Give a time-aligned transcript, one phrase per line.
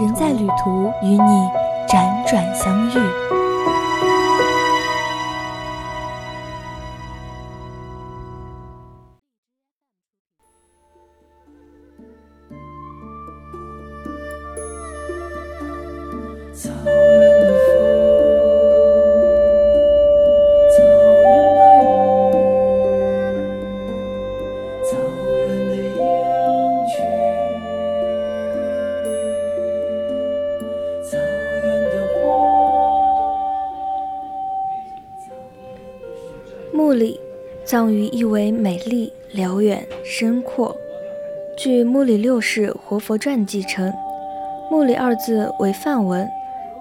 [0.00, 1.18] 人在旅途，与你
[1.88, 3.37] 辗转相遇。
[37.68, 40.74] 藏语意为美丽、辽远、深阔。
[41.54, 43.92] 据《木里六世活佛传》记称
[44.72, 46.26] ，“木里”二字为梵文，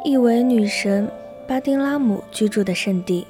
[0.05, 1.11] 意为女神
[1.45, 3.27] 巴丁拉姆居住的圣地。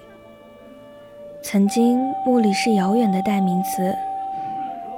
[1.42, 3.92] 曾经，木里是遥远的代名词，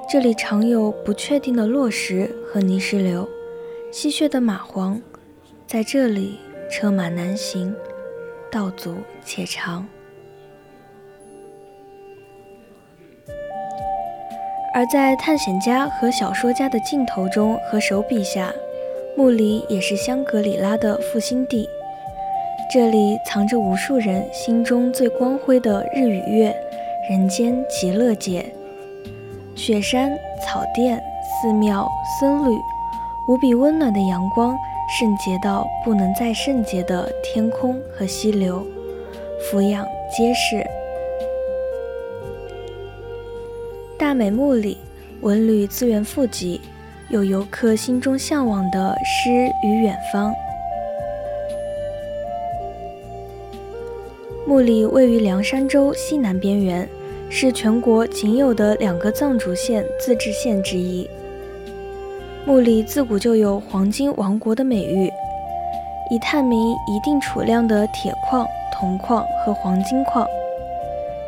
[0.10, 3.26] 这里常有不确定的落石和泥石流，
[3.90, 5.00] 吸血的蚂蟥，
[5.66, 6.38] 在这里
[6.70, 7.74] 车马难行，
[8.52, 9.88] 道阻且长。
[14.74, 18.54] 而在探险家和小说家的镜头中和手笔下，
[19.18, 21.68] 墓里也是香格里拉的复兴地。
[22.72, 26.56] 这里藏着无数人心中最光辉的日与月，
[27.10, 28.46] 人间极乐界。
[29.56, 30.12] 雪山、
[30.42, 31.90] 草甸、寺庙、
[32.20, 32.56] 僧侣，
[33.28, 34.56] 无比温暖的阳光，
[35.00, 38.64] 圣洁到不能再圣洁的天空和溪流，
[39.42, 40.66] 俯仰皆是。
[44.10, 44.76] 大美木里，
[45.22, 46.60] 文旅资源富集，
[47.10, 49.30] 有游客心中向往的诗
[49.64, 50.34] 与远方。
[54.48, 56.90] 木里位于凉山州西南边缘，
[57.30, 61.08] 是全国仅有的两个藏族县自治县之一。
[62.48, 65.06] 木里自古就有“黄金王国”的美誉，
[66.10, 70.26] 以探明一定储量的铁矿、铜矿和黄金矿，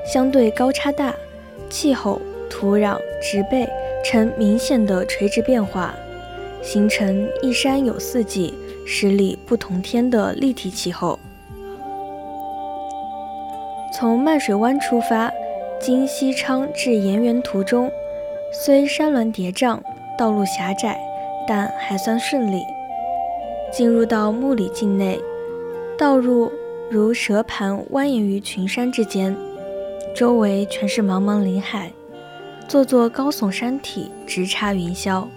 [0.03, 1.13] 相对高差大，
[1.69, 2.19] 气候。
[2.51, 3.67] 土壤、植被
[4.03, 5.95] 呈明显的垂直变化，
[6.62, 8.53] 形成一山有四季、
[8.85, 11.17] 十里不同天的立体气候。
[13.94, 15.31] 从漫水湾出发，
[15.79, 17.90] 经西昌至盐源途中，
[18.51, 19.79] 虽山峦叠嶂，
[20.17, 21.00] 道路狭窄，
[21.47, 22.61] 但还算顺利。
[23.72, 25.17] 进入到木里境内，
[25.97, 26.51] 道路
[26.90, 29.35] 如蛇盘蜿蜒于群山之间，
[30.13, 31.91] 周围全是茫茫林海。
[32.71, 35.27] 座座高耸山体直插云霄。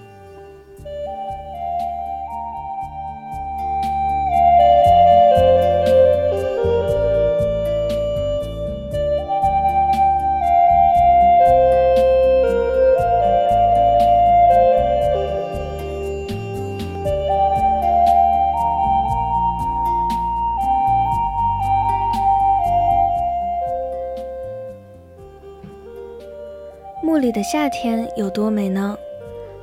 [27.34, 28.97] 的夏天有多美呢？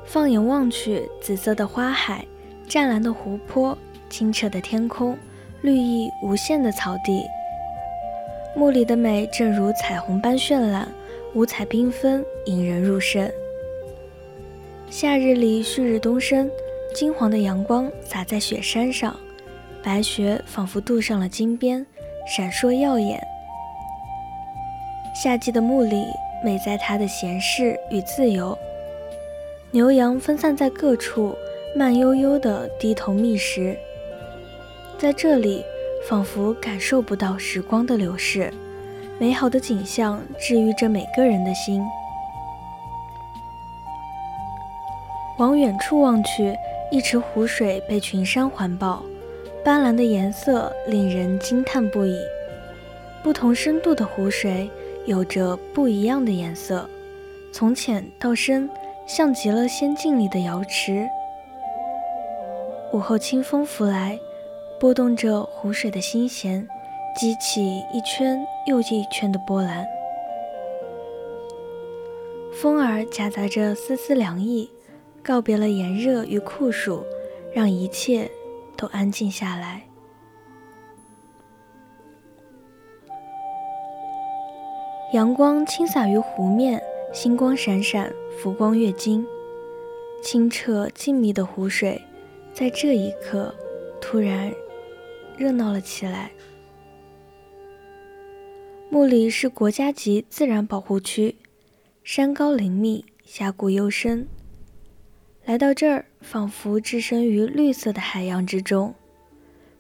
[0.03, 2.25] 放眼望去，紫色的花海，
[2.67, 3.77] 湛蓝的湖泊，
[4.09, 5.17] 清澈的天空，
[5.61, 7.23] 绿意无限的草地。
[8.57, 10.85] 墓里的美正如彩虹般绚烂，
[11.33, 13.31] 五彩缤纷，引人入胜。
[14.89, 16.51] 夏日里旭日东升，
[16.93, 19.15] 金黄的阳光洒在雪山上，
[19.81, 21.85] 白雪仿佛镀上了金边，
[22.27, 23.17] 闪烁耀眼。
[25.15, 26.05] 夏季的墓里。
[26.43, 28.57] 美在它的闲适与自由，
[29.69, 31.35] 牛羊分散在各处，
[31.75, 33.77] 慢悠悠地低头觅食。
[34.97, 35.63] 在这里，
[36.09, 38.51] 仿佛感受不到时光的流逝，
[39.19, 41.83] 美好的景象治愈着每个人的心。
[45.37, 46.55] 往远处望去，
[46.91, 49.03] 一池湖水被群山环抱，
[49.63, 52.17] 斑斓的颜色令人惊叹不已。
[53.23, 54.67] 不同深度的湖水。
[55.05, 56.87] 有着不一样的颜色，
[57.51, 58.69] 从浅到深，
[59.07, 61.07] 像极了仙境里的瑶池。
[62.93, 64.19] 午后清风拂来，
[64.79, 66.67] 拨动着湖水的心弦，
[67.15, 67.61] 激起
[67.91, 69.85] 一圈又一圈的波澜。
[72.53, 74.69] 风儿夹杂着丝丝凉意，
[75.23, 77.03] 告别了炎热与酷暑，
[77.53, 78.29] 让一切
[78.77, 79.81] 都安静下来。
[85.11, 86.81] 阳光倾洒于湖面，
[87.11, 89.27] 星光闪闪，浮光跃金。
[90.23, 92.01] 清澈静谧的湖水，
[92.53, 93.53] 在这一刻
[93.99, 94.53] 突然
[95.37, 96.31] 热闹了起来。
[98.89, 101.35] 木里是国家级自然保护区，
[102.05, 104.25] 山高林密，峡谷幽深。
[105.43, 108.95] 来到这儿，仿佛置身于绿色的海洋之中，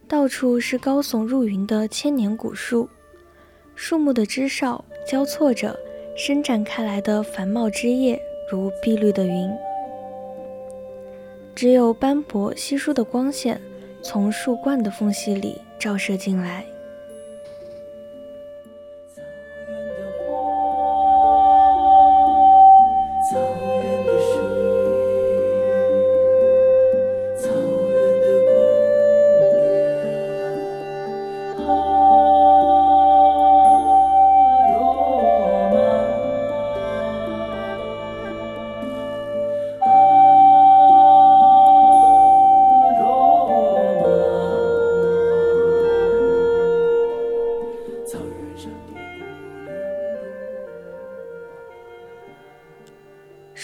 [0.09, 2.89] 到处是高耸入云的千年古树，
[3.75, 5.77] 树木的枝梢交错着，
[6.15, 9.49] 伸展开来的繁茂枝叶如碧绿的云。
[11.55, 13.59] 只有斑驳稀疏的光线
[14.01, 16.65] 从树冠的缝隙里照射进来。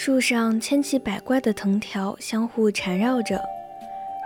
[0.08, 3.44] 树上千奇百怪的藤条相互缠绕着，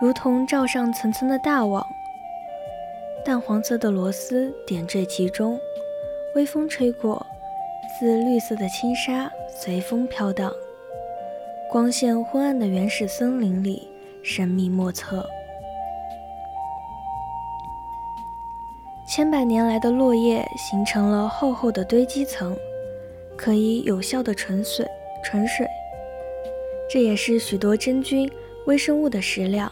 [0.01, 1.85] 如同罩上层层的大网。
[3.25, 5.59] 淡黄色的螺丝点缀其中，
[6.37, 7.27] 微风吹过，
[7.99, 10.53] 似绿色的轻纱随风飘荡。
[11.69, 13.89] 光线昏暗的原始森林里，
[14.23, 15.29] 神秘莫测。
[19.05, 22.57] 千百年来的落叶形成了厚厚的堆积层，
[23.37, 24.87] 可以有效的存水。
[25.23, 25.67] 纯水，
[26.91, 28.31] 这也是许多真菌、
[28.67, 29.71] 微生物的食粮。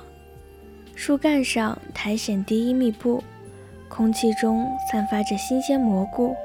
[0.94, 3.22] 树干上苔藓低衣密布，
[3.88, 6.36] 空气中散发着新鲜蘑菇、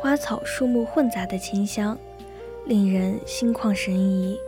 [0.00, 1.98] 花草、树木混杂的清香，
[2.66, 4.38] 令人心旷神怡。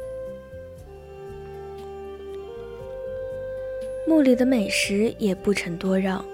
[4.06, 6.24] 墓里的美食也不逞多让，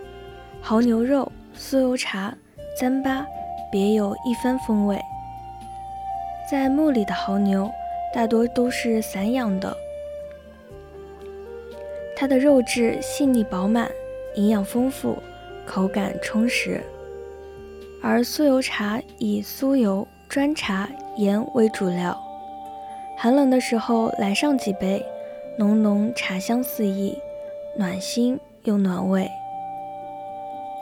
[0.63, 2.37] 牦牛肉、酥油茶、
[2.79, 3.25] 糌粑，
[3.71, 5.01] 别有一番风味。
[6.51, 7.71] 在墓里的牦牛
[8.13, 9.75] 大多都是散养的，
[12.15, 13.91] 它的肉质细腻饱满，
[14.35, 15.17] 营养丰富，
[15.65, 16.81] 口感充实。
[18.03, 22.21] 而酥油茶以酥油、砖茶、盐为主料，
[23.17, 25.03] 寒冷的时候来上几杯，
[25.57, 27.17] 浓浓茶香四溢，
[27.79, 29.31] 暖心又暖胃。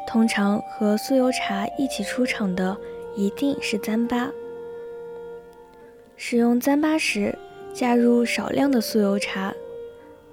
[0.07, 2.77] 通常和酥油茶一起出场的
[3.15, 4.29] 一定是糌粑。
[6.23, 7.35] 使用糌粑时，
[7.73, 9.55] 加入少量的酥油茶，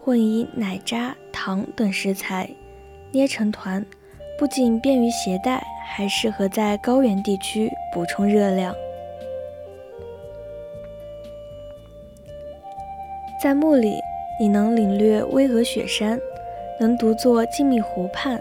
[0.04, 2.50] 混以奶渣、糖等食材，
[3.10, 3.84] 捏成团，
[4.38, 8.76] 不仅便于携带，还适合在高原地区补充热量。
[13.42, 13.98] 在墓里，
[14.38, 16.20] 你能领略巍峨雪山，
[16.82, 18.38] 能独坐静谧湖畔，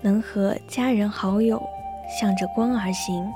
[0.00, 1.62] 能和家人好友
[2.08, 3.32] 向着光而行。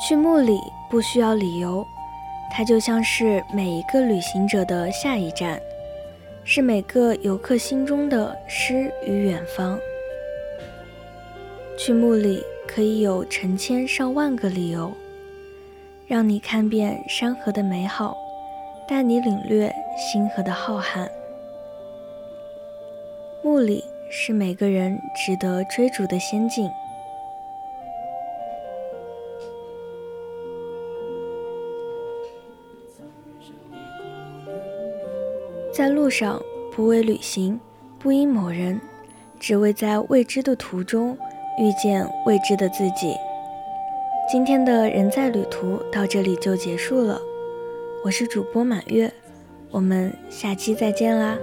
[0.00, 1.86] 去墓里不需要理由，
[2.50, 5.60] 它就像是每一个旅行者的下一站，
[6.42, 9.78] 是每个游客心中的诗与远方。
[11.76, 14.90] 去墓里可以有成千上万个理由，
[16.06, 18.16] 让你看遍山河的美好，
[18.88, 21.06] 带你领略星河的浩瀚。
[23.42, 26.70] 墓里是每个人值得追逐的仙境。
[35.72, 37.58] 在路上，不为旅行，
[37.98, 38.80] 不因某人，
[39.38, 41.16] 只为在未知的途中
[41.58, 43.14] 遇见未知的自己。
[44.30, 47.20] 今天的人在旅途到这里就结束了，
[48.04, 49.12] 我是主播满月，
[49.70, 51.38] 我们下期再见啦。